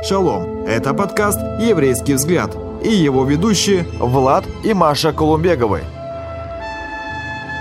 [0.00, 0.64] Шалом!
[0.64, 5.80] Это подкаст «Еврейский взгляд» и его ведущие Влад и Маша Колумбеговы.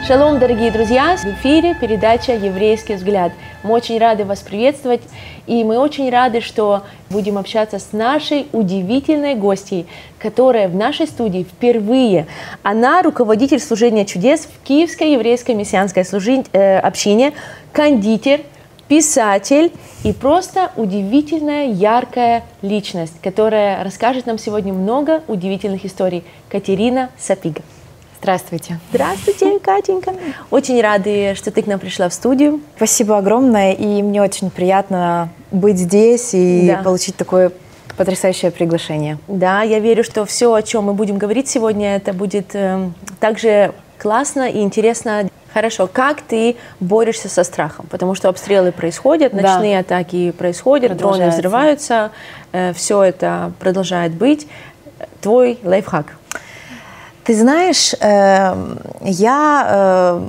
[0.07, 1.17] Шалом, дорогие друзья!
[1.17, 3.31] В эфире передача «Еврейский взгляд».
[3.63, 5.01] Мы очень рады вас приветствовать,
[5.47, 9.87] и мы очень рады, что будем общаться с нашей удивительной гостьей,
[10.19, 12.27] которая в нашей студии впервые.
[12.61, 16.43] Она руководитель служения чудес в Киевской еврейской мессианской служи...
[16.53, 17.33] э, общине,
[17.71, 18.41] кондитер,
[18.87, 19.71] писатель
[20.03, 26.23] и просто удивительная, яркая личность, которая расскажет нам сегодня много удивительных историй.
[26.49, 27.61] Катерина Сапига.
[28.19, 28.79] Здравствуйте.
[28.91, 30.13] Здравствуйте, Катенька.
[30.49, 32.61] Очень рады, что ты к нам пришла в студию.
[32.75, 36.83] Спасибо огромное, и мне очень приятно быть здесь и да.
[36.83, 37.51] получить такое
[37.95, 39.17] потрясающее приглашение.
[39.27, 43.73] Да, я верю, что все, о чем мы будем говорить сегодня, это будет э, также
[43.97, 45.29] классно и интересно.
[45.57, 47.87] Хорошо, как ты борешься со страхом?
[47.89, 49.79] Потому что обстрелы происходят, ночные да.
[49.79, 52.11] атаки происходят, дроны взрываются,
[52.51, 54.47] э, все это продолжает быть.
[55.19, 56.15] Твой лайфхак?
[57.23, 60.27] Ты знаешь, эм, я э,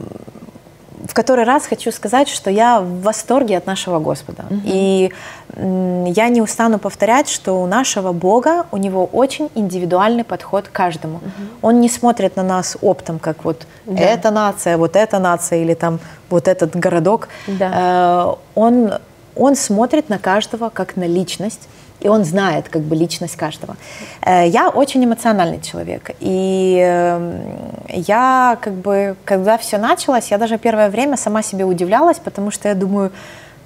[1.19, 4.45] который раз хочу сказать, что я в восторге от нашего Господа.
[4.51, 4.61] Угу.
[4.65, 5.11] И
[5.57, 11.17] я не устану повторять, что у нашего Бога, у него очень индивидуальный подход к каждому.
[11.17, 11.33] Угу.
[11.63, 14.01] Он не смотрит на нас оптом, как вот да.
[14.01, 15.99] эта нация, вот эта нация или там
[16.31, 17.29] вот этот городок.
[17.49, 17.73] Да.
[17.75, 18.93] Э, он,
[19.35, 21.69] он смотрит на каждого как на личность
[22.01, 23.77] и он знает как бы личность каждого.
[24.23, 27.41] Э, я очень эмоциональный человек, и эм,
[27.89, 32.69] я как бы, когда все началось, я даже первое время сама себе удивлялась, потому что
[32.69, 33.11] я думаю,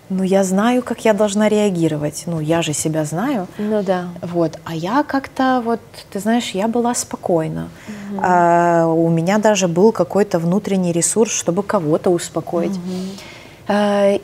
[0.08, 3.46] ну я знаю, как я должна реагировать, ну я же себя знаю.
[3.58, 4.08] Ну да.
[4.20, 7.68] Вот, а я как-то вот, ты знаешь, я была спокойна.
[7.88, 8.20] Угу.
[8.22, 12.76] А, у меня даже был какой-то внутренний ресурс, чтобы кого-то успокоить.
[12.76, 13.72] Угу.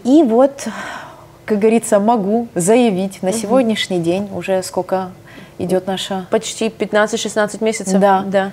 [0.04, 0.68] И вот
[1.48, 5.12] как говорится, могу заявить на сегодняшний день, уже сколько
[5.56, 6.26] идет наша...
[6.30, 7.98] Почти 15-16 месяцев.
[7.98, 8.22] Да.
[8.26, 8.52] да.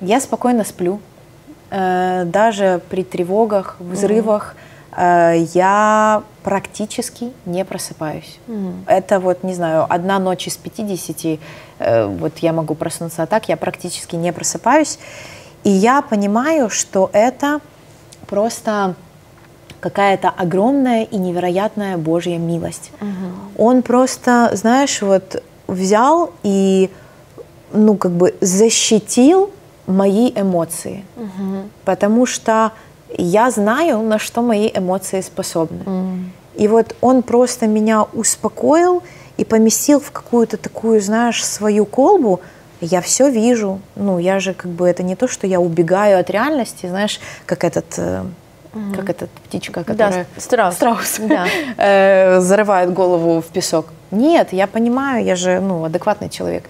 [0.00, 1.00] Я спокойно сплю.
[1.70, 4.56] Э, даже при тревогах, взрывах
[4.90, 5.02] угу.
[5.02, 8.38] я практически не просыпаюсь.
[8.48, 8.72] Угу.
[8.86, 11.38] Это вот, не знаю, одна ночь из 50,
[11.78, 14.98] э, вот я могу проснуться, а так я практически не просыпаюсь.
[15.62, 17.60] И я понимаю, что это
[18.26, 18.94] просто
[19.80, 22.92] какая-то огромная и невероятная Божья милость.
[23.00, 23.64] Угу.
[23.64, 26.90] Он просто, знаешь, вот взял и,
[27.72, 29.50] ну, как бы защитил
[29.86, 31.04] мои эмоции.
[31.16, 31.68] Угу.
[31.84, 32.72] Потому что
[33.16, 35.82] я знаю, на что мои эмоции способны.
[35.82, 36.18] Угу.
[36.56, 39.02] И вот он просто меня успокоил
[39.36, 42.40] и поместил в какую-то такую, знаешь, свою колбу.
[42.80, 43.80] Я все вижу.
[43.96, 47.64] Ну, я же как бы это не то, что я убегаю от реальности, знаешь, как
[47.64, 48.24] этот э,
[48.72, 48.94] Угу.
[48.94, 50.26] Как эта птичка, которая...
[50.34, 50.74] Да, страус.
[50.74, 51.16] Страус.
[51.18, 51.46] Да.
[51.76, 53.86] э, зарывает голову в песок.
[54.10, 56.64] Нет, я понимаю, я же ну, адекватный человек.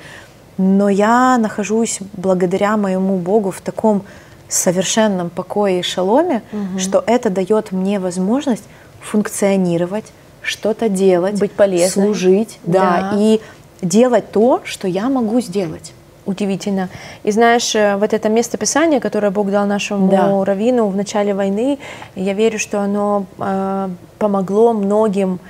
[0.56, 4.03] Но я нахожусь благодаря моему Богу в таком
[4.49, 6.78] совершенном покое и шаломе, угу.
[6.78, 8.65] что это дает мне возможность
[9.00, 10.06] функционировать,
[10.43, 13.41] что-то делать, быть полезной, служить, да, да, и
[13.83, 15.93] делать то, что я могу сделать
[16.27, 16.89] удивительно.
[17.23, 20.45] И знаешь, э, вот это место Писания, которое Бог дал нашему да.
[20.45, 21.79] раввину в начале войны,
[22.15, 23.89] я верю, что оно э,
[24.19, 25.41] помогло многим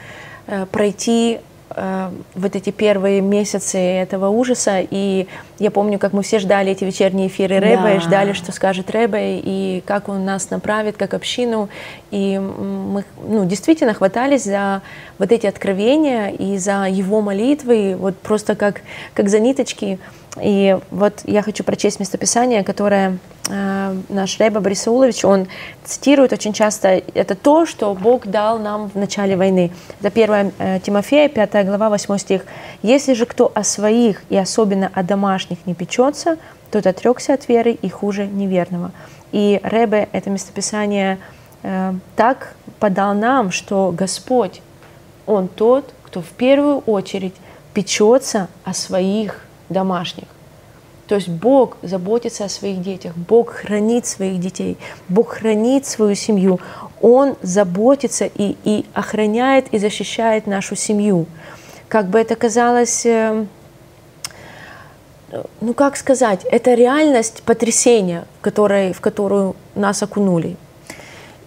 [0.47, 4.79] э, пройти э, вот эти первые месяцы этого ужаса.
[4.91, 5.27] И
[5.59, 7.95] я помню, как мы все ждали эти вечерние эфиры Рэба, да.
[7.95, 11.69] и ждали, что скажет Рэба, и как он нас направит как общину.
[12.11, 14.83] И мы ну, действительно хватались за
[15.19, 18.83] вот эти откровения и за его молитвы, вот просто как,
[19.15, 19.99] как за ниточки.
[20.41, 23.19] И вот я хочу прочесть местописание, которое
[23.49, 25.49] э, наш Рэба Борисаулович, он
[25.85, 29.73] цитирует очень часто, это то, что Бог дал нам в начале войны.
[30.01, 32.43] Это 1 э, Тимофея, 5 глава, 8 стих.
[32.83, 36.37] «Если же кто о своих и особенно о домашних не печется,
[36.71, 38.93] тот отрекся от веры и хуже неверного».
[39.33, 41.19] И Рэбе это местописание
[41.63, 44.63] э, так подал нам, что Господь,
[45.27, 47.35] Он тот, кто в первую очередь
[47.75, 50.27] печется о своих домашних.
[51.07, 54.77] То есть Бог заботится о своих детях, Бог хранит своих детей,
[55.09, 56.61] Бог хранит свою семью,
[57.01, 61.27] Он заботится и, и охраняет и защищает нашу семью.
[61.89, 63.45] Как бы это казалось, э,
[65.61, 70.57] ну как сказать, это реальность потрясения, в, которой, в которую нас окунули.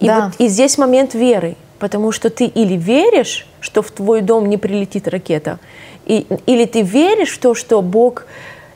[0.02, 0.26] И, да.
[0.26, 4.58] вот, и здесь момент веры, потому что ты или веришь, что в твой дом не
[4.58, 5.60] прилетит ракета,
[6.06, 8.26] и, или ты веришь в то, что Бог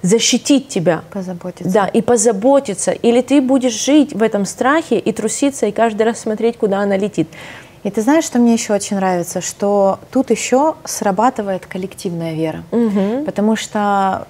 [0.01, 1.03] защитит тебя.
[1.11, 1.71] Позаботиться.
[1.71, 2.91] Да, и позаботиться.
[2.91, 6.97] Или ты будешь жить в этом страхе и труситься, и каждый раз смотреть, куда она
[6.97, 7.27] летит.
[7.83, 13.23] И ты знаешь, что мне еще очень нравится, что тут еще срабатывает коллективная вера, угу.
[13.25, 14.27] потому что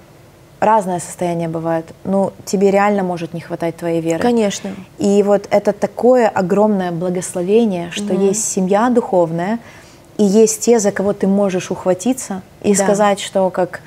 [0.60, 1.86] разное состояние бывает.
[2.04, 4.20] Ну, тебе реально может не хватать твоей веры.
[4.20, 4.70] Конечно.
[4.98, 8.26] И вот это такое огромное благословение, что угу.
[8.26, 9.58] есть семья духовная,
[10.18, 12.84] и есть те, за кого ты можешь ухватиться и да.
[12.84, 13.80] сказать, что как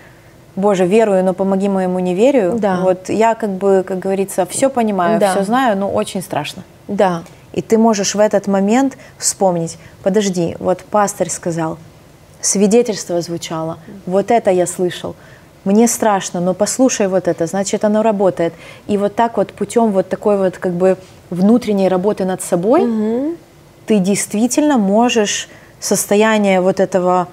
[0.55, 2.57] Боже, верую, но помоги моему неверию.
[2.57, 2.81] Да.
[2.81, 5.31] Вот я как бы, как говорится, все понимаю, да.
[5.31, 6.63] все знаю, но очень страшно.
[6.87, 7.23] Да.
[7.53, 11.77] И ты можешь в этот момент вспомнить, подожди, вот пастырь сказал,
[12.41, 15.15] свидетельство звучало, вот это я слышал,
[15.63, 18.53] мне страшно, но послушай вот это, значит, оно работает.
[18.87, 20.97] И вот так вот путем вот такой вот как бы
[21.29, 23.35] внутренней работы над собой угу.
[23.85, 25.49] ты действительно можешь
[25.81, 27.27] состояние вот этого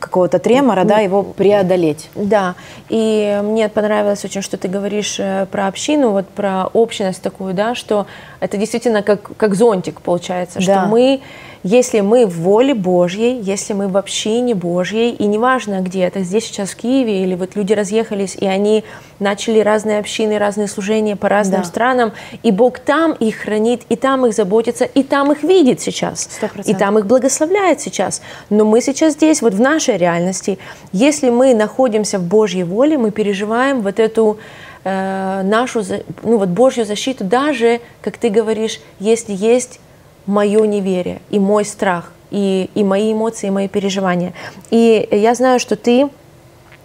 [0.00, 2.10] какого-то тремора, да, его преодолеть.
[2.14, 2.54] Да,
[2.88, 7.74] и мне понравилось очень, что ты говоришь э, про общину, вот про общность такую, да,
[7.74, 8.06] что
[8.40, 10.62] это действительно как, как зонтик получается, да.
[10.62, 11.20] что мы
[11.66, 16.44] если мы в воле Божьей, если мы в общине Божьей, и неважно где, это здесь
[16.44, 18.84] сейчас в Киеве, или вот люди разъехались, и они
[19.18, 21.66] начали разные общины, разные служения по разным да.
[21.66, 22.12] странам,
[22.44, 26.62] и Бог там их хранит, и там их заботится, и там их видит сейчас, 100%.
[26.66, 28.22] и там их благословляет сейчас.
[28.48, 30.60] Но мы сейчас здесь, вот в нашей реальности,
[30.92, 34.38] если мы находимся в Божьей воле, мы переживаем вот эту
[34.84, 35.82] э, нашу,
[36.22, 39.80] ну вот Божью защиту, даже, как ты говоришь, если есть
[40.26, 44.32] мое неверие и мой страх, и, и мои эмоции, и мои переживания.
[44.70, 46.08] И я знаю, что ты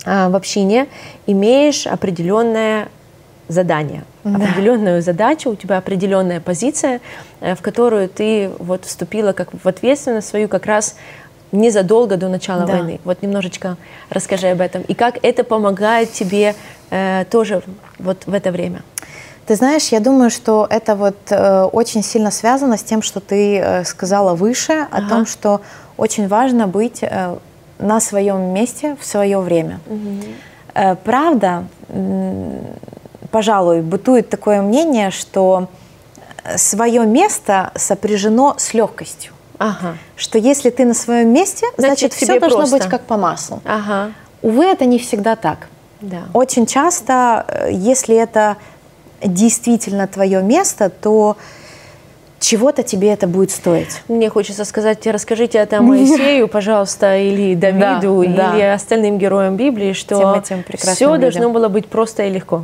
[0.05, 0.87] а, в общине
[1.27, 2.89] имеешь определенное
[3.47, 4.35] задание, да.
[4.35, 7.01] определенную задачу, у тебя определенная позиция,
[7.41, 10.95] э, в которую ты вот вступила как в ответственность свою как раз
[11.51, 12.73] незадолго до начала да.
[12.73, 12.99] войны.
[13.03, 13.77] Вот немножечко
[14.09, 14.83] расскажи об этом.
[14.83, 16.55] И как это помогает тебе
[16.89, 17.61] э, тоже
[17.99, 18.83] вот в это время.
[19.45, 23.57] Ты знаешь, я думаю, что это вот э, очень сильно связано с тем, что ты
[23.57, 25.05] э, сказала выше, ага.
[25.05, 25.61] о том, что
[25.97, 27.37] очень важно быть э,
[27.79, 29.79] на своем месте в свое время.
[29.87, 30.23] Угу.
[30.75, 32.59] Э, правда, э,
[33.31, 35.67] пожалуй, бытует такое мнение, что
[36.55, 39.33] свое место сопряжено с легкостью.
[39.57, 39.97] Ага.
[40.15, 42.77] Что если ты на своем месте, значит, значит все должно просто.
[42.77, 43.61] быть как по маслу.
[43.63, 44.11] Ага.
[44.41, 45.67] Увы, это не всегда так.
[46.01, 46.23] Да.
[46.33, 48.57] Очень часто, э, если это
[49.23, 51.37] действительно твое место, то
[52.39, 54.01] чего-то тебе это будет стоить.
[54.07, 58.73] Мне хочется сказать, расскажите это Моисею, пожалуйста, или Давиду, да, или да.
[58.73, 61.21] остальным героям Библии, что этим все людям.
[61.21, 62.63] должно было быть просто и легко.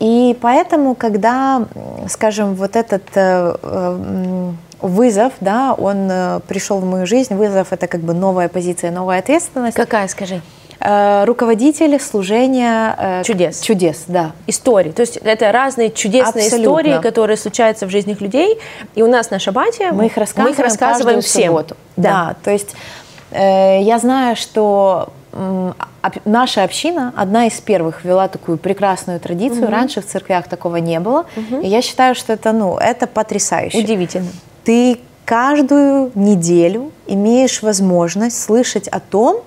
[0.00, 1.64] И поэтому, когда,
[2.08, 4.50] скажем, вот этот э, э,
[4.80, 9.20] вызов, да, он э, пришел в мою жизнь, вызов это как бы новая позиция, новая
[9.20, 9.76] ответственность.
[9.76, 10.42] Какая, скажи?
[10.84, 13.60] Э, руководители служения э, чудес.
[13.60, 14.32] Чудес, да.
[14.48, 14.90] Истории.
[14.90, 16.80] То есть это разные чудесные Абсолютно.
[16.80, 18.58] истории, которые случаются в жизнях людей.
[18.94, 21.48] И у нас на Шабате мы их рассказываем, мы их рассказываем всем.
[21.48, 21.76] Субботу.
[21.96, 22.10] Да.
[22.10, 22.36] да.
[22.42, 22.74] То есть
[23.30, 25.12] э, я знаю, что
[26.24, 29.64] наша община одна из первых ввела такую прекрасную традицию.
[29.64, 29.72] Угу.
[29.72, 31.26] Раньше в церквях такого не было.
[31.36, 31.60] Угу.
[31.60, 33.78] И я считаю, что это, ну, это потрясающе.
[33.78, 34.28] Удивительно.
[34.64, 39.42] Ты каждую неделю имеешь возможность слышать о том,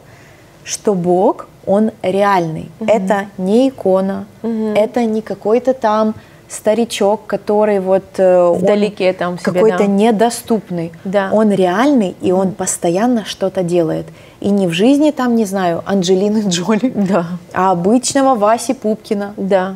[0.66, 2.70] что Бог, Он реальный.
[2.82, 2.90] Угу.
[2.90, 4.74] Это не икона, угу.
[4.76, 6.16] это не какой-то там
[6.50, 9.86] старичок, который вот э, вдалеке там какой-то да.
[9.86, 10.92] недоступный.
[11.04, 11.30] Да.
[11.32, 14.06] Он реальный и он постоянно что-то делает.
[14.42, 17.26] И не в жизни там, не знаю, Анджелины Джоли, да.
[17.54, 19.34] а обычного Васи Пупкина.
[19.38, 19.76] Да.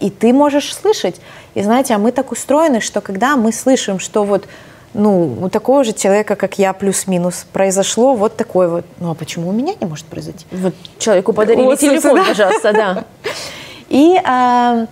[0.00, 1.20] И ты можешь слышать.
[1.54, 4.46] И знаете, а мы так устроены, что когда мы слышим, что вот
[4.94, 8.84] ну, у такого же человека, как я, плюс-минус, произошло вот такое вот.
[8.98, 10.46] Ну, а почему у меня не может произойти?
[10.50, 12.24] Вот человеку подарили вот, телефон, да?
[12.24, 13.04] пожалуйста, да.
[13.88, 14.86] И, э,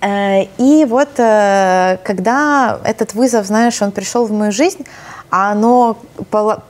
[0.00, 4.86] э, и вот э, когда этот вызов, знаешь, он пришел в мою жизнь,
[5.28, 5.96] а оно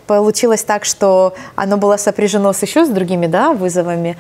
[0.06, 4.16] получилось так, что оно было сопряжено с еще с другими да, вызовами,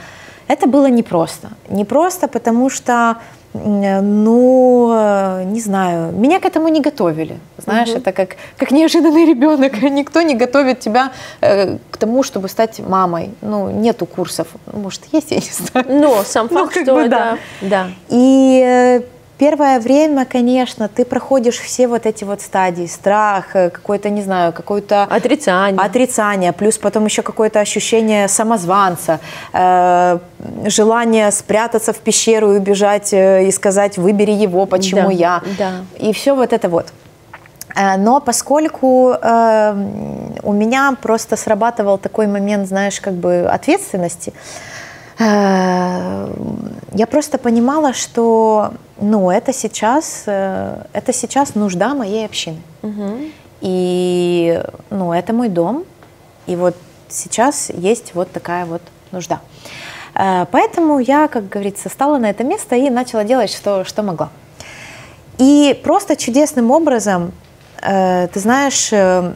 [0.46, 1.48] это было непросто.
[1.70, 3.16] Непросто, потому что
[3.52, 7.38] ну, э, не знаю, меня к этому не готовили.
[7.58, 7.98] Знаешь, угу.
[7.98, 9.82] это как, как неожиданный ребенок.
[9.90, 13.30] Никто не готовит тебя э, к тому, чтобы стать мамой.
[13.42, 14.48] Ну, нету курсов.
[14.72, 15.86] Может, есть, я не знаю.
[15.88, 17.38] Но сам ну, факт, ну, что бы, да.
[17.60, 17.88] да.
[18.08, 19.02] И э,
[19.40, 24.52] Первое время, конечно, ты проходишь все вот эти вот стадии, страх, э, какое-то, не знаю,
[24.52, 25.04] какое-то...
[25.04, 25.80] Отрицание.
[25.80, 29.18] Отрицание, плюс потом еще какое-то ощущение самозванца,
[29.54, 30.18] э,
[30.66, 35.42] желание спрятаться в пещеру и убежать э, и сказать, выбери его, почему да, я.
[35.58, 35.70] Да.
[35.98, 36.92] И все вот это вот.
[37.74, 39.74] Э, но поскольку э,
[40.42, 44.69] у меня просто срабатывал такой момент, знаешь, как бы ответственности, э,
[45.20, 52.60] я просто понимала, что ну, это сейчас, э, это сейчас нужда моей общины.
[52.82, 53.18] Угу.
[53.60, 55.84] И, ну, это мой дом.
[56.46, 56.74] И вот
[57.08, 59.40] сейчас есть вот такая вот нужда.
[60.14, 64.30] Э, поэтому я, как говорится, стала на это место и начала делать, что, что могла.
[65.38, 67.32] И просто чудесным образом,
[67.82, 69.32] э, ты знаешь, э,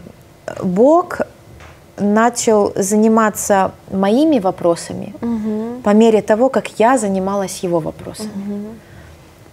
[0.63, 1.21] Бог
[1.97, 5.81] начал заниматься моими вопросами угу.
[5.83, 8.29] по мере того, как я занималась его вопросами.
[8.29, 8.69] Угу.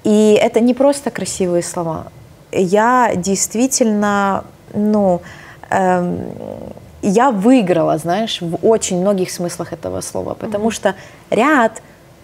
[0.04, 2.08] И это не просто красивые слова.
[2.52, 4.44] Я действительно,
[4.74, 5.22] ну,
[5.70, 6.26] эм,
[7.02, 10.72] я выиграла, знаешь, в очень многих смыслах этого слова, потому mm-hmm.
[10.72, 10.96] что
[11.30, 11.82] ряд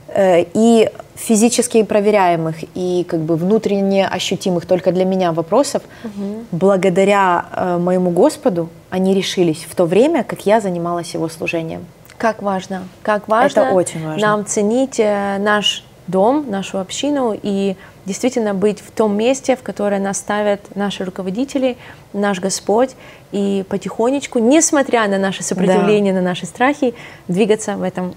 [0.07, 6.45] э, и физически проверяемых, и как бы внутренне ощутимых только для меня вопросов, mm-hmm.
[6.51, 11.85] благодаря э, моему Господу, они решились в то время, как я занималась его служением.
[12.17, 14.27] Как важно, как важно, Это очень важно.
[14.27, 19.99] нам ценить э, наш дом, нашу общину и действительно быть в том месте, в которое
[19.99, 21.77] нас ставят наши руководители,
[22.13, 22.91] наш Господь,
[23.31, 26.21] и потихонечку, несмотря на наше сопротивление, да.
[26.21, 26.93] на наши страхи,
[27.27, 28.13] двигаться в этом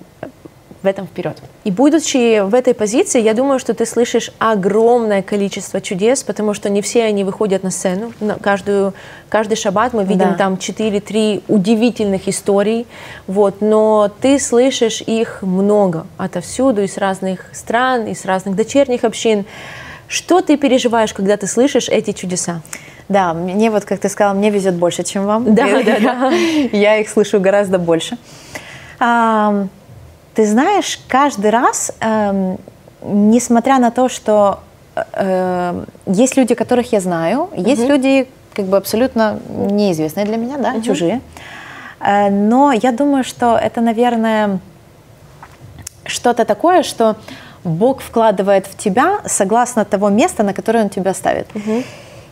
[0.82, 1.37] в этом вперед.
[1.64, 6.70] И будучи в этой позиции, я думаю, что ты слышишь огромное количество чудес, потому что
[6.70, 8.12] не все они выходят на сцену.
[8.20, 8.94] На каждую,
[9.28, 10.34] каждый шаббат мы видим да.
[10.34, 12.87] там 4-3 удивительных историй,
[13.26, 19.44] вот, но ты слышишь их много, отовсюду, из разных стран, из разных дочерних общин.
[20.08, 22.62] Что ты переживаешь, когда ты слышишь эти чудеса?
[23.08, 25.54] Да, мне вот, как ты сказала, мне везет больше, чем вам.
[25.54, 26.30] Да, да, да.
[26.72, 28.16] Я их слышу гораздо больше.
[30.34, 32.56] Ты знаешь, каждый раз, э,
[33.02, 34.60] несмотря на то, что
[34.94, 37.62] э, есть люди, которых я знаю, угу.
[37.62, 40.82] есть люди, как бы абсолютно неизвестные для меня, да, угу.
[40.82, 41.20] чужие.
[42.00, 44.60] Э, но я думаю, что это, наверное,
[46.06, 47.16] что-то такое, что
[47.64, 51.49] Бог вкладывает в тебя согласно того места, на которое Он тебя ставит.
[51.54, 51.82] Угу.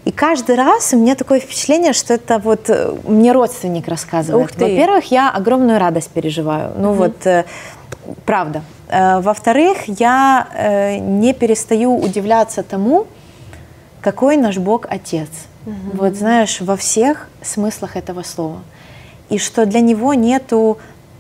[0.05, 4.57] И каждый раз у меня такое впечатление, что это вот э, мне родственник рассказывает.
[4.57, 6.73] Во-первых, я огромную радость переживаю.
[6.79, 6.99] Ну угу.
[6.99, 7.45] вот э,
[8.25, 8.63] правда.
[8.89, 13.07] Э, во-вторых, я э, не перестаю удивляться тому,
[14.01, 15.29] какой наш Бог Отец.
[15.67, 15.75] Угу.
[15.95, 18.61] Вот знаешь, во всех смыслах этого слова.
[19.29, 20.79] И что для Него нету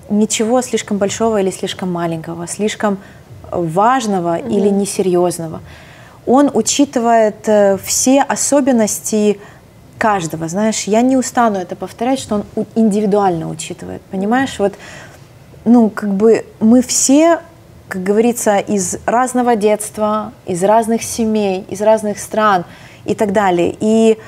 [0.08, 2.98] ничего слишком большого или слишком маленького, слишком
[3.50, 4.48] важного угу.
[4.48, 5.60] или несерьезного.
[6.26, 9.38] Он учитывает э, все особенности
[9.98, 10.48] каждого.
[10.48, 14.00] Знаешь, я не устану это повторять, что он индивидуально учитывает.
[14.10, 14.74] Понимаешь, вот
[15.68, 17.40] ну, как бы мы все,
[17.88, 22.64] как говорится, из разного детства, из разных семей, из разных стран
[23.04, 23.76] и так далее.
[23.78, 24.18] И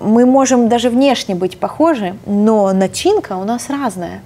[0.00, 4.22] мы можем даже внешне быть похожи, но начинка у нас разная.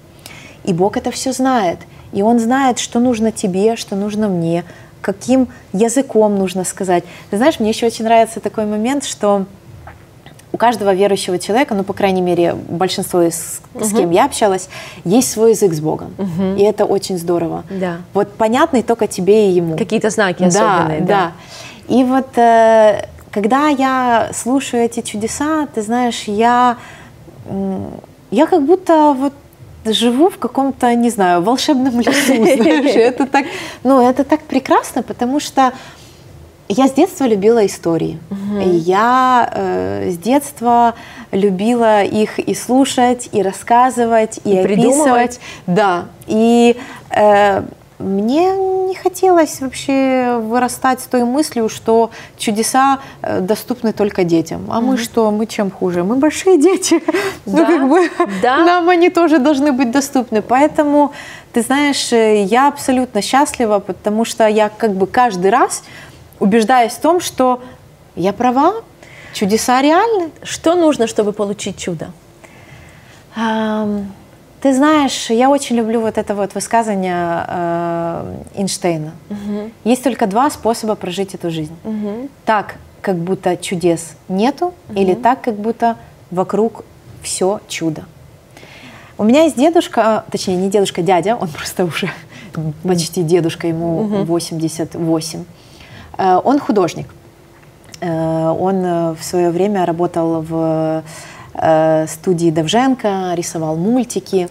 [0.64, 1.78] И Бог это все знает.
[2.12, 4.64] И Он знает, что нужно тебе, что нужно мне,
[5.00, 7.04] каким языком нужно сказать.
[7.30, 9.46] Ты знаешь, мне еще очень нравится такой момент, что
[10.56, 13.84] у каждого верующего человека, ну, по крайней мере, большинство из, угу.
[13.84, 14.70] с кем я общалась,
[15.04, 16.14] есть свой язык с Богом.
[16.16, 16.56] Угу.
[16.56, 17.64] И это очень здорово.
[17.68, 17.98] Да.
[18.14, 19.76] Вот понятный только тебе и ему.
[19.76, 21.00] Какие-то знаки особенные.
[21.02, 21.32] Да,
[21.88, 21.94] да.
[21.94, 26.78] И вот э, когда я слушаю эти чудеса, ты знаешь, я,
[28.30, 29.34] я как будто вот
[29.84, 33.44] живу в каком-то, не знаю, волшебном лесу, знаешь, это так,
[33.84, 35.74] ну, это так прекрасно, потому что
[36.68, 38.18] я с детства любила истории.
[38.30, 38.60] Угу.
[38.60, 40.94] Я э, с детства
[41.32, 45.40] любила их и слушать, и рассказывать, и, и описывать.
[45.66, 46.06] Да.
[46.26, 46.76] И
[47.10, 47.62] э,
[47.98, 48.56] мне
[48.88, 54.66] не хотелось вообще вырастать с той мыслью, что чудеса э, доступны только детям.
[54.68, 56.04] А mm мы что, мы чем хуже?
[56.04, 57.02] Мы большие дети.
[57.46, 58.10] Да, ну, как бы,
[58.42, 58.64] да.
[58.64, 60.42] Нам они тоже должны быть доступны.
[60.42, 61.12] Поэтому,
[61.52, 65.82] ты знаешь, э, я абсолютно счастлива, потому что я как бы каждый раз
[66.40, 67.62] убеждаясь в том, что
[68.14, 68.74] я права,
[69.32, 70.30] чудеса реальны.
[70.42, 72.10] Что нужно, чтобы получить чудо?
[73.34, 79.12] Ты знаешь, я очень люблю вот это вот высказывание э, Эйнштейна.
[79.30, 79.70] Угу.
[79.84, 81.76] Есть только два способа прожить эту жизнь.
[81.84, 82.30] Угу.
[82.46, 84.98] Так, как будто чудес нету, угу.
[84.98, 85.96] или так, как будто
[86.30, 86.84] вокруг
[87.22, 88.06] все чудо.
[89.18, 92.10] У меня есть дедушка, точнее не дедушка, дядя, он просто уже
[92.82, 94.24] почти дедушка, ему угу.
[94.24, 95.44] 88.
[96.18, 97.08] Э, он художник.
[98.00, 101.02] Э, он э, в свое время работал в
[102.06, 104.50] студии Довженко, рисовал мультики.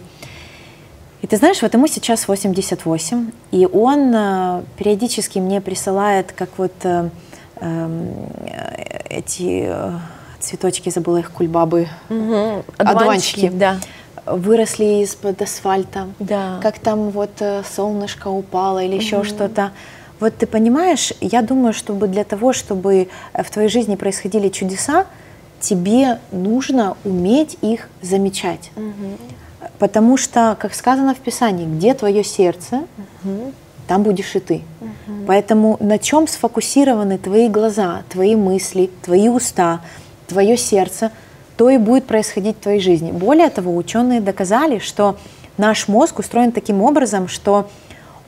[1.22, 4.10] И ты знаешь, вот ему сейчас 88, и он
[4.76, 8.02] периодически мне присылает, как вот эм,
[9.08, 9.72] эти
[10.40, 12.64] цветочки, забыла их, кульбабы, угу.
[12.76, 13.76] одуванчики, да.
[14.26, 16.58] выросли из-под асфальта, да.
[16.60, 17.40] как там вот
[17.72, 19.26] солнышко упало или еще угу.
[19.26, 19.70] что-то.
[20.20, 25.06] Вот ты понимаешь, я думаю, чтобы для того, чтобы э, в твоей жизни происходили чудеса,
[25.60, 28.70] тебе нужно уметь их замечать.
[28.76, 29.68] Угу.
[29.78, 32.82] Потому что, как сказано в Писании, где твое сердце,
[33.24, 33.52] угу.
[33.86, 34.62] там будешь и ты.
[34.80, 35.26] Угу.
[35.26, 39.80] Поэтому на чем сфокусированы твои глаза, твои мысли, твои уста,
[40.26, 41.10] твое сердце,
[41.56, 43.12] то и будет происходить в твоей жизни.
[43.12, 45.16] Более того, ученые доказали, что
[45.56, 47.68] наш мозг устроен таким образом, что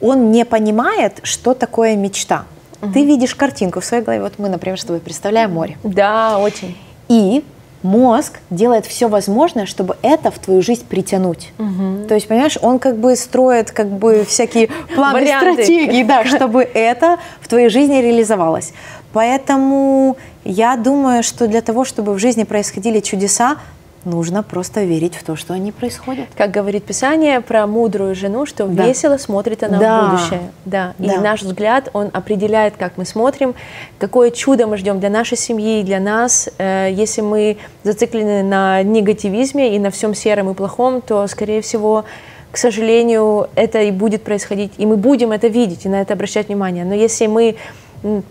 [0.01, 2.45] он не понимает, что такое мечта.
[2.83, 2.93] Угу.
[2.93, 4.23] Ты видишь картинку в своей голове.
[4.23, 5.77] Вот мы, например, с тобой представляем море.
[5.83, 6.77] Да, очень.
[7.09, 7.45] И
[7.83, 11.53] мозг делает все возможное, чтобы это в твою жизнь притянуть.
[11.59, 12.09] Угу.
[12.09, 17.19] То есть, понимаешь, он как бы строит как бы всякие планы, стратегии, да, чтобы это
[17.41, 18.73] в твоей жизни реализовалось.
[19.13, 23.57] Поэтому я думаю, что для того, чтобы в жизни происходили чудеса,
[24.05, 26.27] нужно просто верить в то, что они происходят.
[26.37, 28.87] Как говорит Писание про мудрую жену, что да.
[28.87, 30.01] весело смотрит она да.
[30.01, 30.41] в будущее.
[30.65, 30.95] Да.
[30.99, 31.15] да.
[31.15, 33.55] И наш взгляд, он определяет, как мы смотрим,
[33.99, 36.49] какое чудо мы ждем для нашей семьи, для нас.
[36.59, 42.05] Э, если мы зациклены на негативизме и на всем сером и плохом, то, скорее всего,
[42.51, 46.49] к сожалению, это и будет происходить, и мы будем это видеть и на это обращать
[46.49, 46.85] внимание.
[46.85, 47.57] Но если мы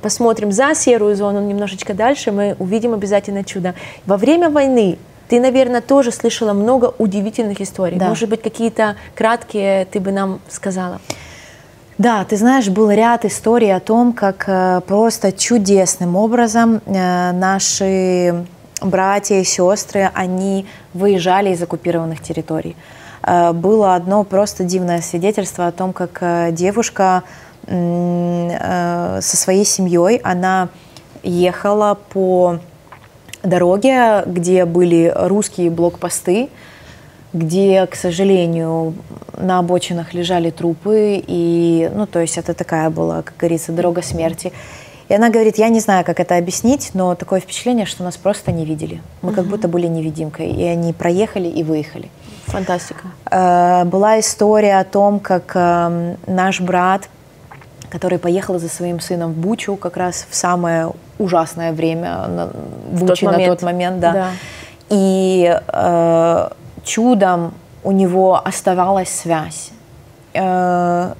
[0.01, 3.75] посмотрим за серую зону немножечко дальше, мы увидим обязательно чудо.
[4.05, 4.97] Во время войны
[5.29, 7.97] ты, наверное, тоже слышала много удивительных историй.
[7.97, 8.07] Да.
[8.09, 10.99] Может быть, какие-то краткие ты бы нам сказала?
[11.97, 18.45] Да, ты знаешь, был ряд историй о том, как э, просто чудесным образом э, наши
[18.81, 22.75] братья и сестры, они выезжали из оккупированных территорий.
[23.23, 27.23] Э, было одно просто дивное свидетельство о том, как девушка
[27.65, 30.69] со своей семьей, она
[31.21, 32.59] ехала по
[33.47, 36.49] дороге, где были русские блокпосты,
[37.33, 38.95] где, к сожалению,
[39.37, 44.51] на обочинах лежали трупы, и, ну, то есть это такая была, как говорится, дорога смерти.
[45.09, 48.51] И она говорит, я не знаю, как это объяснить, но такое впечатление, что нас просто
[48.51, 49.01] не видели.
[49.21, 52.09] Мы как будто были невидимкой, и они проехали и выехали.
[52.47, 53.07] Фантастика.
[53.29, 57.09] Э, была история о том, как эм, наш брат
[57.89, 62.47] который поехал за своим сыном в Бучу как раз в самое ужасное время на,
[62.91, 64.13] в Буче тот на тот момент, да.
[64.13, 64.31] да.
[64.89, 66.49] И э,
[66.83, 69.71] чудом у него оставалась связь.
[70.33, 71.13] Э,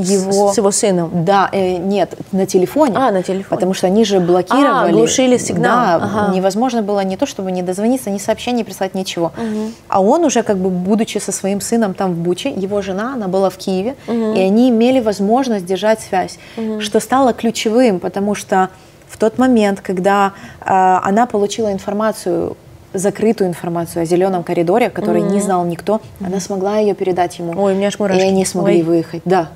[0.00, 0.50] его...
[0.50, 1.24] С, с его сыном?
[1.24, 2.94] Да, э, нет, на телефоне.
[2.96, 3.48] А, на телефоне.
[3.48, 4.90] Потому что они же блокировали.
[4.90, 6.00] А, глушили сигнал.
[6.00, 6.34] Да, ага.
[6.34, 9.32] невозможно было не то, чтобы не дозвониться, ни сообщений прислать, ничего.
[9.36, 9.72] Угу.
[9.88, 13.28] А он уже, как бы, будучи со своим сыном там в Буче, его жена, она
[13.28, 14.34] была в Киеве, угу.
[14.34, 16.80] и они имели возможность держать связь, угу.
[16.80, 18.70] что стало ключевым, потому что
[19.08, 22.56] в тот момент, когда э, она получила информацию
[22.92, 25.32] закрытую информацию о зеленом коридоре, который mm-hmm.
[25.32, 26.26] не знал никто, mm-hmm.
[26.26, 27.52] она смогла ее передать ему.
[27.60, 28.82] Ой, у меня аж И они смогли Ой.
[28.82, 29.22] выехать.
[29.24, 29.50] Да.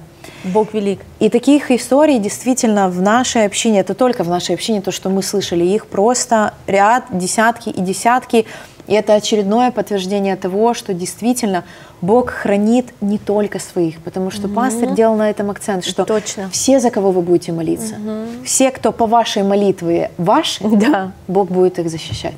[0.44, 1.00] Бог велик.
[1.20, 5.22] И таких историй действительно в нашей общине, это только в нашей общине, то, что мы
[5.22, 8.46] слышали, их просто ряд, десятки и десятки.
[8.86, 11.64] И это очередное подтверждение того, что действительно
[12.02, 14.56] Бог хранит не только своих, потому что угу.
[14.56, 16.50] пастор делал на этом акцент, что Точно.
[16.50, 18.44] все, за кого вы будете молиться, угу.
[18.44, 21.12] все, кто по вашей молитве ваши, да.
[21.28, 22.34] Бог будет их защищать.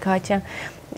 [0.00, 0.42] Катя,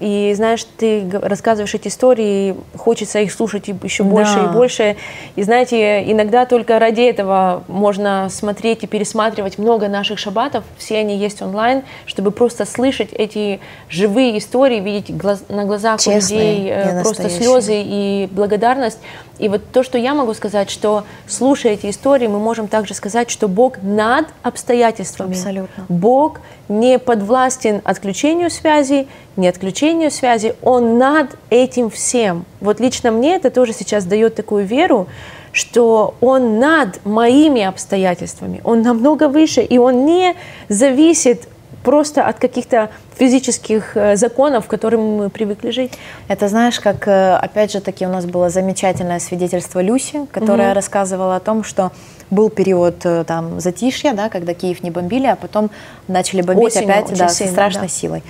[0.03, 4.45] и знаешь, ты рассказываешь эти истории, хочется их слушать еще больше да.
[4.45, 4.97] и больше.
[5.37, 10.65] И знаете, иногда только ради этого можно смотреть и пересматривать много наших шабатов.
[10.77, 16.19] Все они есть онлайн, чтобы просто слышать эти живые истории, видеть глаз, на глазах Честные,
[16.19, 18.99] у людей э, просто слезы и благодарность.
[19.43, 23.29] И вот то, что я могу сказать, что слушая эти истории, мы можем также сказать,
[23.29, 25.33] что Бог над обстоятельствами.
[25.33, 25.85] Абсолютно.
[25.89, 32.45] Бог не подвластен отключению связи, не отключению связи, Он над этим всем.
[32.61, 35.09] Вот лично мне это тоже сейчас дает такую веру,
[35.51, 40.37] что Он над моими обстоятельствами, Он намного выше, и Он не
[40.69, 41.49] зависит
[41.83, 45.93] просто от каких-то физических э, законов, к которым мы привыкли жить.
[46.29, 50.77] Это знаешь, как, э, опять же таки, у нас было замечательное свидетельство Люси, которая угу.
[50.77, 51.93] рассказывала о том, что
[52.31, 55.71] был период э, там затишья, да, когда Киев не бомбили, а потом
[56.09, 57.89] начали бомбить Осенью опять да, сильно, со страшной да.
[57.89, 58.23] силой.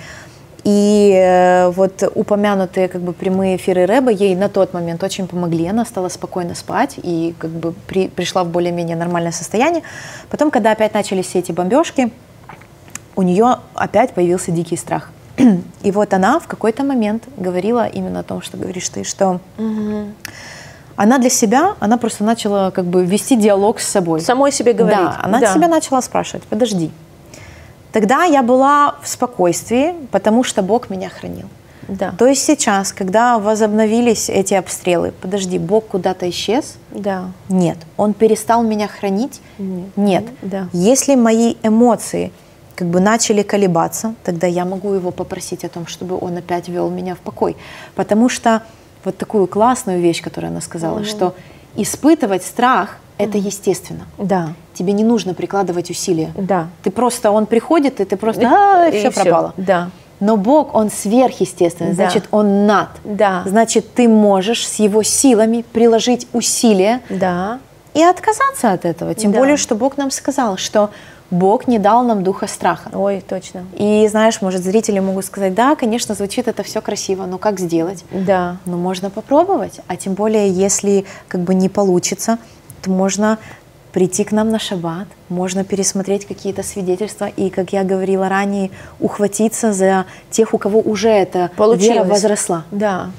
[0.65, 5.67] И вот упомянутые как бы прямые эфиры Рэба ей на тот момент очень помогли.
[5.67, 9.83] Она стала спокойно спать и как бы при, пришла в более-менее нормальное состояние.
[10.29, 12.11] Потом, когда опять начались все эти бомбежки,
[13.15, 15.09] у нее опять появился дикий страх.
[15.83, 20.07] И вот она в какой-то момент говорила именно о том, что говоришь ты, что угу.
[20.95, 24.21] она для себя, она просто начала как бы вести диалог с собой.
[24.21, 24.99] Самой себе говорить.
[24.99, 25.53] Да, она да.
[25.53, 26.91] себя начала спрашивать, подожди.
[27.91, 31.47] Тогда я была в спокойствии, потому что Бог меня хранил.
[31.87, 32.13] Да.
[32.17, 36.77] То есть сейчас, когда возобновились эти обстрелы, подожди, Бог куда-то исчез?
[36.91, 37.31] Да.
[37.49, 37.77] Нет.
[37.97, 39.41] Он перестал меня хранить?
[39.57, 39.89] Нет.
[39.95, 40.23] Нет.
[40.41, 40.69] Да.
[40.73, 42.31] Если мои эмоции
[42.83, 46.89] как бы начали колебаться, тогда я могу его попросить о том, чтобы он опять вел
[46.89, 47.55] меня в покой.
[47.95, 48.61] Потому что
[49.05, 51.09] вот такую классную вещь, которую она сказала, mm-hmm.
[51.09, 51.33] что
[51.77, 54.05] испытывать страх это естественно.
[54.17, 54.49] Да.
[54.73, 56.33] Тебе не нужно прикладывать усилия.
[56.35, 56.67] Да.
[56.81, 59.53] Ты просто, он приходит, и ты просто, а, и все пропало.
[59.55, 59.89] Да.
[60.19, 61.95] Но Бог, Он сверхъестественный, да.
[61.95, 62.89] значит, Он над.
[63.05, 63.43] Да.
[63.45, 67.59] Значит, ты можешь с Его силами приложить усилия да.
[67.93, 69.13] и отказаться от этого.
[69.15, 69.39] Тем да.
[69.39, 70.89] более, что Бог нам сказал, что
[71.33, 72.91] Бог не дал нам духа страха.
[72.93, 73.65] Ой, точно.
[73.75, 78.05] И знаешь, может, зрители могут сказать, да, конечно, звучит это все красиво, но как сделать?
[78.11, 78.57] Да.
[78.65, 79.79] Ну, можно попробовать.
[79.87, 82.37] А тем более, если как бы не получится,
[82.83, 83.39] то можно
[83.93, 88.69] прийти к нам на шаббат, можно пересмотреть какие-то свидетельства и, как я говорила ранее,
[88.99, 91.95] ухватиться за тех, у кого уже эта Получилось.
[91.95, 92.63] вера возросла.
[92.71, 93.09] Да.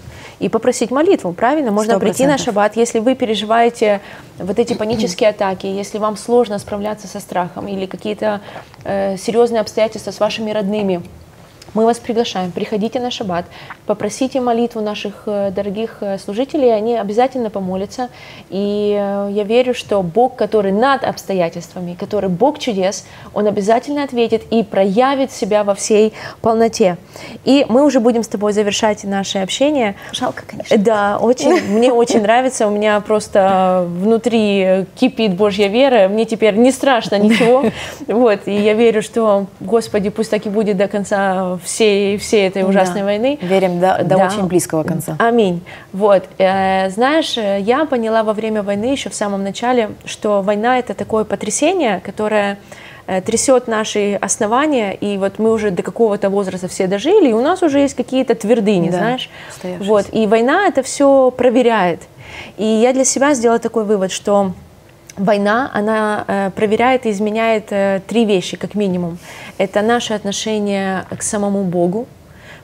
[0.41, 1.71] И попросить молитву, правильно?
[1.71, 1.99] Можно 100%.
[2.01, 4.01] прийти на шаббат, если вы переживаете
[4.39, 8.41] вот эти панические атаки, если вам сложно справляться со страхом или какие-то
[8.85, 11.03] э, серьезные обстоятельства с вашими родными,
[11.75, 13.47] мы вас приглашаем, приходите на шаббат,
[13.87, 18.09] попросите молитву наших э, дорогих э, служителей, они обязательно помолятся.
[18.49, 24.45] И э, я верю, что Бог, который над обстоятельствами, который Бог чудес, Он обязательно ответит
[24.51, 26.97] и проявит себя во всей полноте.
[27.45, 29.97] И мы уже будем с тобой завершать наше общение.
[30.13, 30.79] Жалко, конечно.
[30.79, 36.71] Да, очень, мне очень нравится, у меня просто внутри кипит Божья вера, мне теперь не
[36.71, 37.65] страшно ничего.
[38.07, 42.63] Вот, и я верю, что, Господи, пусть так и будет до конца всей, всей этой
[42.63, 43.07] ужасной да.
[43.07, 43.39] войны.
[43.43, 44.27] Верим до, до да.
[44.27, 45.17] очень близкого конца.
[45.19, 45.63] Аминь.
[45.93, 46.25] Вот.
[46.39, 51.25] Э, знаешь, я поняла во время войны, еще в самом начале, что война— это такое
[51.25, 52.59] потрясение, которое
[53.07, 57.43] э, трясет наши основания, и вот мы уже до какого-то возраста все дожили, и у
[57.43, 59.31] нас уже есть какие-то твердыни, да, знаешь.
[59.81, 60.07] Вот.
[60.13, 62.03] И война это все проверяет.
[62.57, 64.53] И я для себя сделала такой вывод, что
[65.17, 69.19] война, она э, проверяет и изменяет э, три вещи, как минимум.
[69.59, 72.07] Это наше отношение к самому Богу,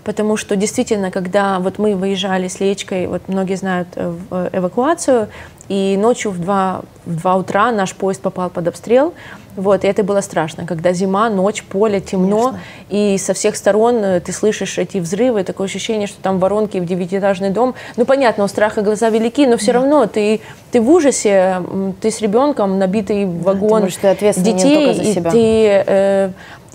[0.05, 5.29] потому что действительно, когда вот мы выезжали с Лечкой, вот многие знают э, эвакуацию,
[5.71, 9.15] и ночью в 2, в 2 утра наш поезд попал под обстрел,
[9.55, 12.61] вот, и это было страшно, когда зима, ночь, поле, темно, Конечно.
[12.89, 16.87] и со всех сторон э, ты слышишь эти взрывы, такое ощущение, что там воронки в
[16.87, 17.77] девятиэтажный дом.
[17.97, 19.79] Ну, понятно, у страха глаза велики, но все да.
[19.79, 20.41] равно ты,
[20.73, 21.63] ты в ужасе,
[22.01, 25.85] ты с ребенком, набитый вагон да, ты ты детей, и ты...
[25.87, 26.31] Э,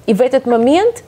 [0.05, 1.03] и в этот момент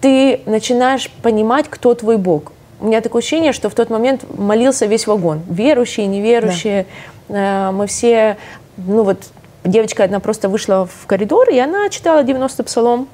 [0.00, 2.52] ты начинаешь понимать, кто твой Бог.
[2.80, 5.42] У меня такое ощущение, что в тот момент молился весь вагон.
[5.48, 6.84] Верующие, неверующие.
[6.84, 7.19] Да.
[7.30, 8.36] Э, мы все,
[8.76, 9.18] ну вот,
[9.64, 13.08] девочка одна просто вышла в коридор, и она читала 90 псалом,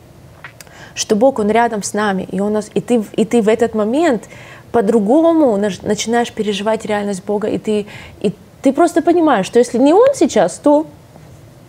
[0.94, 3.74] что Бог, Он рядом с нами, и, он нас, и, ты, и ты в этот
[3.74, 4.24] момент
[4.72, 7.86] по-другому начинаешь переживать реальность Бога, и ты,
[8.20, 10.86] и ты просто понимаешь, что если не Он сейчас, то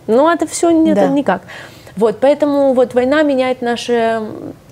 [0.06, 1.02] ну, это все не, да.
[1.02, 1.42] это никак.
[1.96, 4.22] Вот, поэтому вот война меняет наше,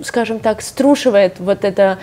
[0.03, 1.99] скажем так, струшивает вот это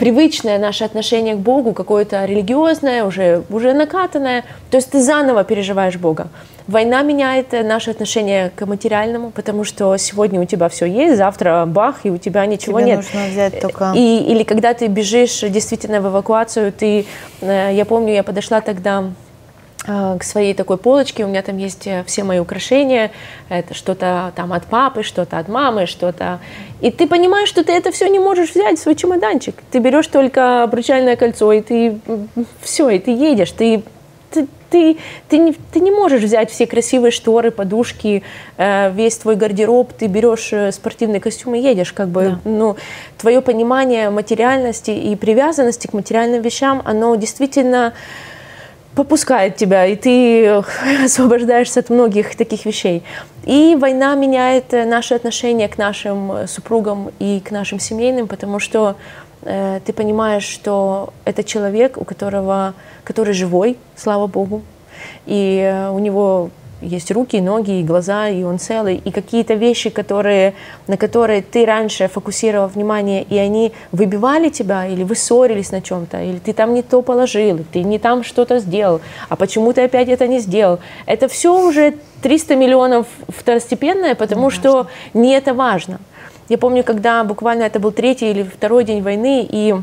[0.00, 4.44] привычное наше отношение к Богу, какое-то религиозное, уже, уже накатанное.
[4.70, 6.28] То есть ты заново переживаешь Бога.
[6.66, 11.96] Война меняет наше отношение к материальному, потому что сегодня у тебя все есть, завтра бах,
[12.04, 12.96] и у тебя ничего Тебе нет.
[12.96, 13.92] нужно взять только...
[13.94, 17.04] И, или когда ты бежишь действительно в эвакуацию, ты,
[17.42, 19.04] э, я помню, я подошла тогда
[19.84, 23.10] к своей такой полочке, у меня там есть э, все мои украшения,
[23.48, 26.38] это что-то там от папы, что-то от мамы, что-то...
[26.82, 29.54] И ты понимаешь, что ты это все не можешь взять в свой чемоданчик.
[29.70, 31.98] Ты берешь только обручальное кольцо, и ты
[32.60, 33.82] все, и ты едешь, ты
[34.30, 34.96] ты, ты,
[35.28, 38.22] ты, не, ты не можешь взять все красивые шторы, подушки,
[38.56, 42.40] э, весь твой гардероб, ты берешь э, спортивный костюм и едешь, как бы, да.
[42.44, 42.76] ну,
[43.18, 47.92] твое понимание материальности и привязанности к материальным вещам, оно действительно
[48.94, 50.46] попускает тебя, и ты
[51.04, 53.02] освобождаешься от многих таких вещей.
[53.44, 58.58] И война меняет э, наши отношения к нашим э, супругам и к нашим семейным, потому
[58.58, 58.96] что
[59.42, 62.74] э, ты понимаешь, что это человек, у которого,
[63.04, 64.62] который живой, слава Богу,
[65.26, 66.50] и э, у него
[66.80, 70.54] есть руки, ноги, и глаза, и он целый, и какие-то вещи, которые,
[70.86, 76.22] на которые ты раньше фокусировал внимание, и они выбивали тебя, или вы ссорились на чем-то,
[76.22, 80.08] или ты там не то положил, ты не там что-то сделал, а почему ты опять
[80.08, 80.78] это не сделал.
[81.06, 86.00] Это все уже 300 миллионов второстепенное, потому не что не это важно.
[86.48, 89.74] Я помню, когда буквально это был третий или второй день войны, и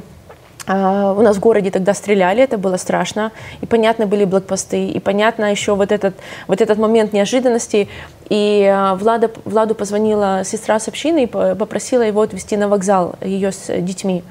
[0.67, 5.49] у нас в городе тогда стреляли, это было страшно, и понятно были блокпосты, и понятно
[5.49, 6.15] еще вот этот,
[6.47, 7.87] вот этот момент неожиданности.
[8.29, 13.53] И а, Влада, Владу позвонила сестра с общины и попросила его отвезти на вокзал, ее
[13.53, 14.23] с детьми.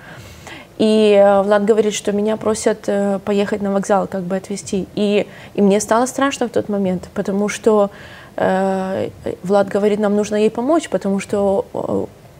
[0.77, 4.87] И а, Влад говорит, что меня просят э, поехать на вокзал, как бы отвезти.
[4.95, 7.91] И, и мне стало страшно в тот момент, потому что
[8.37, 9.09] э,
[9.43, 11.65] Влад говорит, нам нужно ей помочь, потому что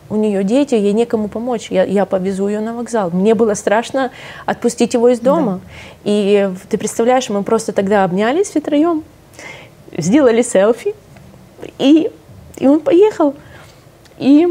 [0.09, 1.71] у нее дети, ей некому помочь.
[1.71, 3.11] Я, я повезу ее на вокзал.
[3.11, 4.11] Мне было страшно
[4.45, 5.61] отпустить его из дома.
[5.65, 5.71] Да.
[6.05, 9.03] И ты представляешь, мы просто тогда обнялись втроем,
[9.97, 10.95] сделали селфи,
[11.79, 12.11] и,
[12.59, 13.35] и он поехал.
[14.19, 14.49] И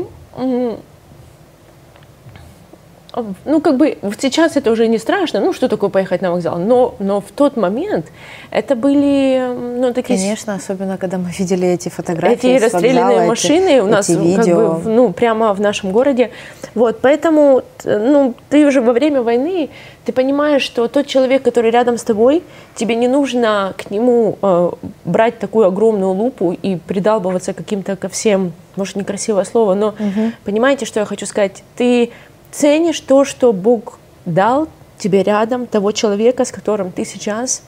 [3.46, 6.96] ну, как бы сейчас это уже не страшно, ну, что такое поехать на вокзал, но,
[7.00, 8.08] но в тот момент
[8.52, 9.42] это были,
[9.80, 10.20] ну, такие...
[10.20, 14.18] Конечно, особенно, когда мы видели эти фотографии Эти расстрелянные вокзала, машины эти, у нас, эти
[14.18, 14.72] видео.
[14.72, 16.32] как бы, ну, прямо в нашем городе.
[16.74, 19.70] Вот, поэтому, ну, ты уже во время войны,
[20.06, 22.44] ты понимаешь, что тот человек, который рядом с тобой,
[22.76, 24.72] тебе не нужно к нему э,
[25.06, 30.32] брать такую огромную лупу и придалбываться каким-то ко всем, может, некрасивое слово, но угу.
[30.44, 31.64] понимаете, что я хочу сказать?
[31.76, 32.12] Ты
[32.56, 37.64] ценишь то, что Бог дал тебе рядом, того человека, с которым ты сейчас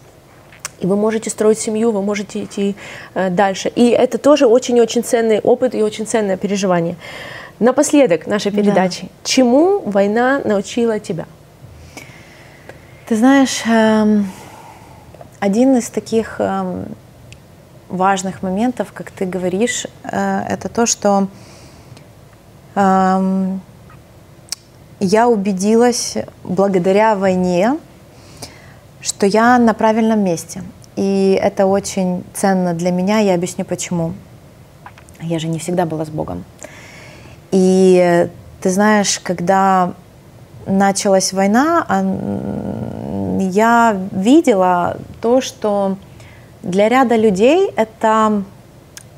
[0.80, 2.76] и вы можете строить семью, вы можете идти
[3.16, 3.72] э, дальше.
[3.76, 6.96] И это тоже очень-очень ценный опыт и очень ценное переживание.
[7.60, 9.02] Напоследок нашей передачи.
[9.02, 9.08] Да.
[9.24, 11.26] Чему война научила тебя?
[13.08, 14.32] Ты знаешь, эм,
[15.40, 16.86] один из таких эм,
[17.90, 21.28] важных моментов, как ты говоришь, э, это то, что
[22.76, 23.62] эм,
[25.00, 27.78] я убедилась благодаря войне,
[29.02, 30.64] что я на правильном месте.
[30.96, 34.14] И это очень ценно для меня, я объясню почему.
[35.22, 36.44] Я же не всегда была с Богом.
[37.52, 38.28] И
[38.62, 39.94] ты знаешь, когда
[40.66, 41.86] началась война,
[43.40, 45.98] я видела то, что
[46.64, 48.44] для ряда людей это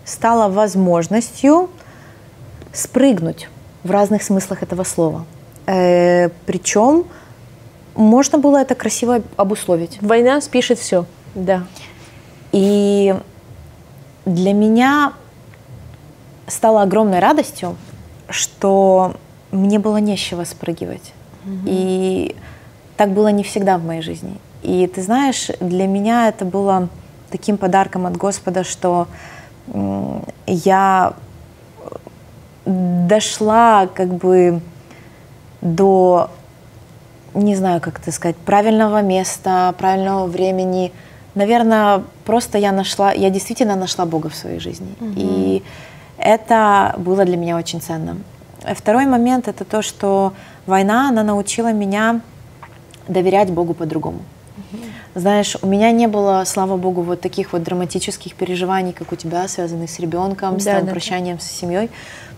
[0.06, 1.70] стало возможностью
[2.74, 3.50] спрыгнуть
[3.84, 5.26] в разных смыслах этого слова.
[5.70, 7.06] Э, причем
[7.96, 10.00] можно было это красиво обусловить.
[10.02, 11.06] Война спишет все,
[11.36, 11.64] да.
[12.52, 13.16] И
[14.26, 15.14] для меня
[16.48, 17.76] стало огромной радостью,
[18.30, 19.14] что
[19.52, 21.14] мне было нечего спрыгивать.
[21.46, 21.54] Угу.
[21.68, 22.36] И
[22.98, 24.38] так было не всегда в моей жизни.
[24.64, 26.90] И ты знаешь, для меня это было
[27.30, 29.08] таким подарком от Господа, что
[30.48, 31.14] я
[32.66, 34.62] дошла как бы
[35.62, 36.30] до,
[37.34, 40.92] не знаю, как это сказать, правильного места, правильного времени.
[41.36, 44.96] Наверное, просто я нашла, я действительно нашла Бога в своей жизни.
[45.00, 45.14] Угу.
[45.16, 45.64] И
[46.18, 48.18] это было для меня очень ценно.
[48.76, 50.34] Второй момент это то, что
[50.66, 52.22] война, она научила меня
[53.08, 54.20] доверять Богу по-другому.
[55.16, 59.48] Знаешь, у меня не было, слава богу, вот таких вот драматических переживаний, как у тебя,
[59.48, 61.44] связанных с ребенком, да, с да, прощанием да.
[61.44, 61.90] с семьей.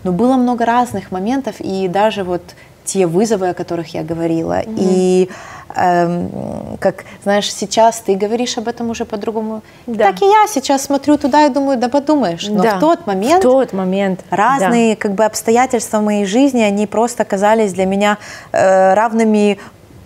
[0.04, 2.42] Но было много разных моментов, и даже вот
[2.84, 4.60] те вызовы, о которых я говорила.
[4.60, 4.76] Mm-hmm.
[4.78, 5.30] И
[5.74, 9.62] эм, как, знаешь, сейчас ты говоришь об этом уже по-другому.
[9.86, 10.06] Да.
[10.10, 12.46] Так и я сейчас смотрю туда и думаю, да подумаешь.
[12.48, 12.76] Но да.
[12.76, 15.00] в тот момент, в тот момент разные да.
[15.00, 18.18] как бы обстоятельства моей жизни, они просто казались для меня
[18.52, 19.58] э, равными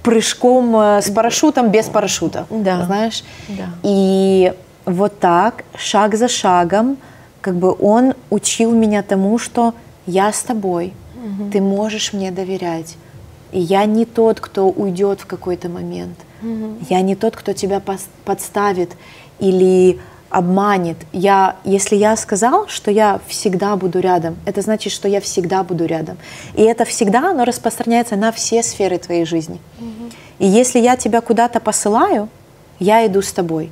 [0.02, 2.46] прыжком э, с парашютом без парашюта.
[2.50, 2.84] Да.
[2.84, 3.24] Знаешь?
[3.48, 3.64] Да.
[3.82, 4.52] И
[4.84, 6.96] вот так, шаг за шагом,
[7.40, 9.74] как бы он учил меня тому, что
[10.06, 10.92] я с тобой–
[11.38, 11.50] Угу.
[11.50, 12.96] Ты можешь мне доверять.
[13.52, 16.18] И я не тот, кто уйдет в какой-то момент.
[16.42, 16.86] Угу.
[16.90, 17.82] Я не тот, кто тебя
[18.24, 18.90] подставит
[19.38, 20.96] или обманет.
[21.12, 25.86] Я, если я сказал, что я всегда буду рядом, это значит, что я всегда буду
[25.86, 26.18] рядом.
[26.54, 29.60] И это всегда, оно распространяется на все сферы твоей жизни.
[29.78, 30.10] Угу.
[30.40, 32.28] И если я тебя куда-то посылаю,
[32.78, 33.70] я иду с тобой.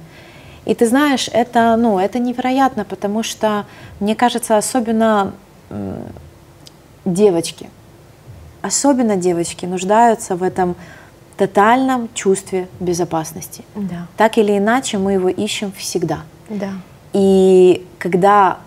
[0.64, 3.66] И ты знаешь, это, ну, это невероятно, потому что,
[4.00, 5.34] мне кажется, особенно
[7.04, 7.68] девочки,
[8.62, 10.76] особенно девочки, нуждаются в этом
[11.36, 13.64] тотальном чувстве безопасности.
[13.74, 14.06] Да.
[14.16, 16.20] Так или иначе, мы его ищем всегда.
[16.48, 16.70] Да.
[17.12, 18.58] И когда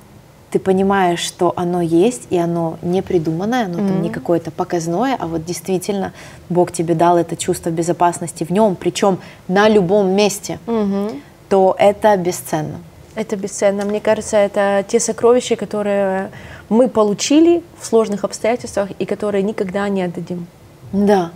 [0.51, 3.87] ты понимаешь, что оно есть, и оно не придуманное, оно mm-hmm.
[3.87, 6.13] там не какое-то показное, а вот действительно
[6.49, 11.21] Бог тебе дал это чувство безопасности в нем, причем на любом месте, mm-hmm.
[11.49, 12.79] то это бесценно.
[13.15, 13.83] Это бесценно.
[13.83, 16.31] Мне кажется, это те сокровища, которые
[16.69, 20.47] мы получили в сложных обстоятельствах и которые никогда не отдадим.
[20.91, 21.31] Да.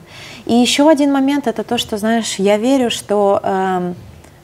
[0.46, 3.94] И еще один момент это то, что, знаешь, я верю, что э,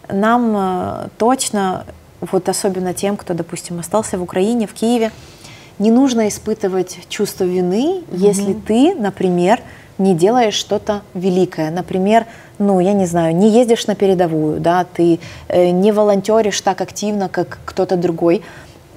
[0.10, 1.86] нам э, точно,
[2.20, 5.12] вот особенно тем, кто, допустим, остался в Украине, в Киеве,
[5.80, 8.18] не нужно испытывать чувство вины, mm-hmm.
[8.18, 9.62] если ты, например,
[9.98, 11.72] не делаешь что-то великое.
[11.72, 12.26] Например,
[12.60, 17.30] ну, я не знаю, не ездишь на передовую, да, ты э, не волонтеришь так активно,
[17.30, 18.44] как кто-то другой.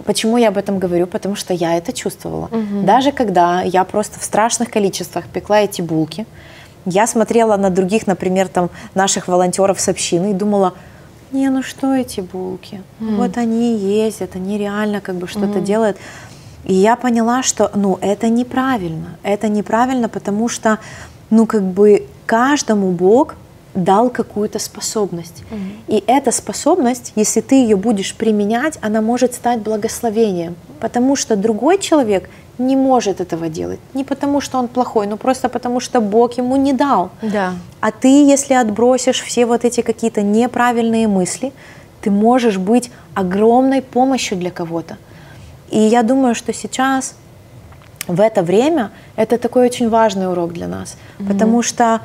[0.04, 1.06] Почему я об этом говорю?
[1.06, 2.46] Потому что я это чувствовала.
[2.46, 2.84] Угу.
[2.84, 6.26] Даже когда я просто в страшных количествах пекла эти булки,
[6.86, 10.72] я смотрела на других, например, там, наших волонтеров с общины и думала,
[11.32, 12.82] не, ну что эти булки?
[13.00, 13.16] Mm.
[13.16, 15.64] Вот они ездят, они реально как бы что-то mm.
[15.64, 15.96] делают.
[16.64, 19.18] И я поняла, что, ну, это неправильно.
[19.22, 20.78] Это неправильно, потому что,
[21.30, 23.36] ну, как бы каждому Бог
[23.74, 25.42] дал какую-то способность.
[25.50, 25.96] Угу.
[25.96, 31.78] И эта способность, если ты ее будешь применять, она может стать благословением, потому что другой
[31.78, 32.28] человек
[32.58, 33.80] не может этого делать.
[33.94, 37.10] Не потому, что он плохой, но просто потому, что Бог ему не дал.
[37.22, 37.54] Да.
[37.80, 41.52] А ты, если отбросишь все вот эти какие-то неправильные мысли,
[42.02, 44.98] ты можешь быть огромной помощью для кого-то.
[45.70, 47.14] И я думаю, что сейчас,
[48.06, 51.28] в это время, это такой очень важный урок для нас, mm-hmm.
[51.28, 52.00] потому что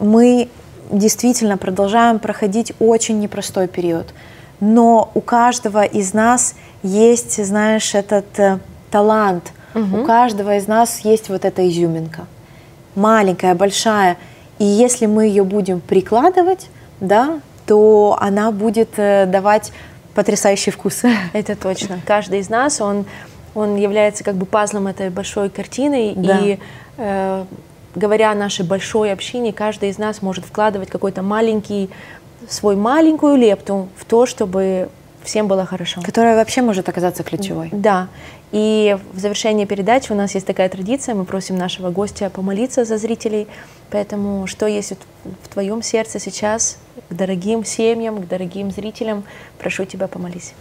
[0.00, 0.48] мы
[0.90, 4.12] действительно продолжаем проходить очень непростой период.
[4.60, 8.58] Но у каждого из нас есть, знаешь, этот э,
[8.90, 10.02] талант, угу.
[10.02, 12.26] у каждого из нас есть вот эта изюминка,
[12.94, 14.18] маленькая, большая.
[14.58, 16.68] И если мы ее будем прикладывать,
[17.00, 19.72] да, то она будет э, давать
[20.14, 21.02] потрясающий вкус.
[21.32, 22.00] Это точно.
[22.06, 23.06] Каждый из нас, он,
[23.54, 26.38] он является как бы пазлом этой большой картины, да.
[26.38, 26.58] и
[26.98, 27.44] э,
[27.94, 31.90] говоря о нашей большой общине, каждый из нас может вкладывать какой-то маленький,
[32.48, 34.88] свой маленькую лепту в то, чтобы
[35.22, 36.00] всем было хорошо.
[36.02, 37.68] Которая вообще может оказаться ключевой.
[37.72, 38.08] Да.
[38.52, 42.98] И в завершении передачи у нас есть такая традиция, мы просим нашего гостя помолиться за
[42.98, 43.46] зрителей.
[43.90, 44.94] Поэтому что есть
[45.42, 49.24] в твоем сердце сейчас к дорогим семьям, к дорогим зрителям,
[49.58, 50.54] прошу тебя помолись.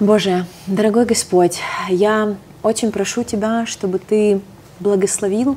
[0.00, 4.40] Боже, дорогой Господь, я очень прошу Тебя, чтобы Ты
[4.80, 5.56] благословил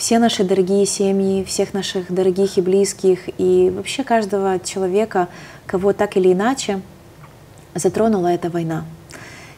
[0.00, 5.28] все наши дорогие семьи, всех наших дорогих и близких, и вообще каждого человека,
[5.66, 6.80] кого так или иначе
[7.74, 8.86] затронула эта война.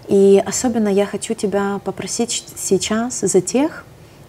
[0.09, 3.85] И особенно я хочу тебя попросить сейчас за тех,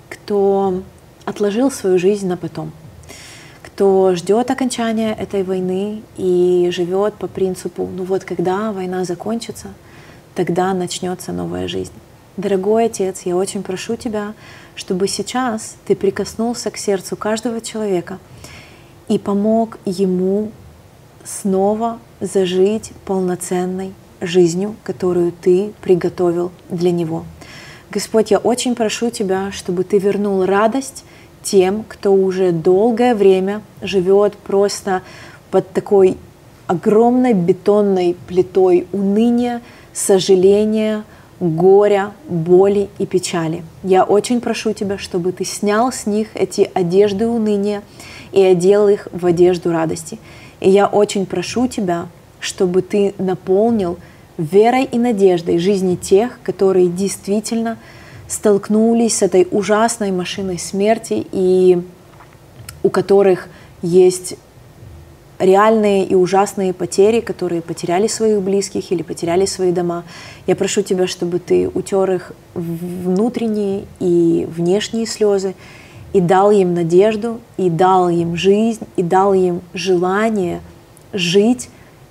[0.08, 0.84] кто
[1.26, 2.72] отложил свою жизнь на потом,
[3.64, 9.70] кто ждет окончания этой войны и живет по принципу, ну вот когда война закончится,
[10.36, 11.92] тогда начнется новая жизнь.
[12.38, 14.36] Дорогой Отец, я очень прошу Тебя,
[14.76, 18.20] чтобы сейчас Ты прикоснулся к сердцу каждого человека
[19.08, 20.52] и помог ему
[21.24, 27.26] снова зажить полноценной жизнью, которую Ты приготовил для него.
[27.92, 31.04] Господь, я очень прошу Тебя, чтобы Ты вернул радость
[31.44, 35.02] тем, кто уже долгое время живет просто
[35.52, 36.18] под такой
[36.68, 41.04] огромной бетонной плитой уныния, сожаления,
[41.44, 43.64] горя, боли и печали.
[43.84, 47.84] Я очень прошу Тебя, чтобы Ты снял с них эти одежды уныния
[48.32, 50.20] и одел их в одежду радости.
[50.62, 52.08] И я очень прошу Тебя,
[52.40, 53.98] чтобы Ты наполнил
[54.38, 57.78] верой и надеждой жизни тех, которые действительно
[58.28, 61.84] столкнулись с этой ужасной машиной смерти и
[62.82, 63.50] у которых
[63.82, 64.36] есть
[65.44, 70.04] реальные и ужасные потери, которые потеряли своих близких или потеряли свои дома.
[70.48, 75.54] Я прошу Тебя, чтобы Ты утер их внутренние и внешние слезы
[76.14, 80.62] и дал им надежду, и дал им жизнь, и дал им желание
[81.12, 81.70] жить.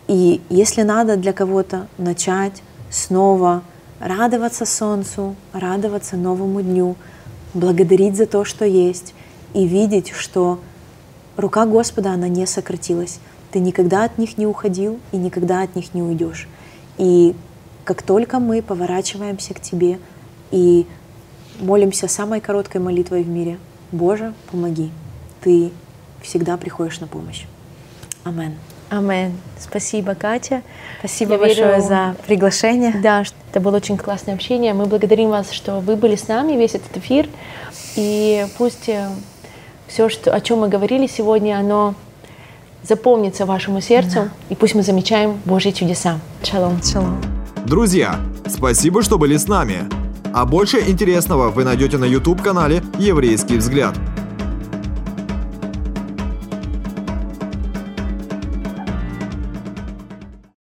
[0.08, 3.62] И если надо для кого-то начать снова
[3.98, 6.96] радоваться солнцу, радоваться новому дню,
[7.54, 9.14] благодарить за то, что есть,
[9.54, 10.58] и видеть, что
[11.42, 13.18] рука Господа, она не сократилась.
[13.50, 16.48] Ты никогда от них не уходил и никогда от них не уйдешь.
[16.96, 17.34] И
[17.84, 19.98] как только мы поворачиваемся к Тебе
[20.50, 20.86] и
[21.60, 23.58] молимся самой короткой молитвой в мире,
[23.90, 24.90] Боже, помоги,
[25.42, 25.70] Ты
[26.22, 27.44] всегда приходишь на помощь.
[28.24, 28.54] Амен.
[28.88, 29.32] Амен.
[29.58, 30.62] Спасибо, Катя.
[31.00, 31.82] Спасибо Я большое верю...
[31.82, 32.94] за приглашение.
[33.02, 34.74] Да, это было очень классное общение.
[34.74, 37.28] Мы благодарим вас, что вы были с нами весь этот эфир.
[37.96, 39.08] И пусть э,
[39.92, 41.94] все, что, о чем мы говорили сегодня, оно
[42.82, 44.28] запомнится вашему сердцу, да.
[44.48, 46.18] и пусть мы замечаем Божьи чудеса.
[46.42, 46.82] Шалом.
[46.82, 47.20] Шалом.
[47.66, 49.80] Друзья, спасибо, что были с нами.
[50.32, 53.94] А больше интересного вы найдете на YouTube-канале «Еврейский взгляд».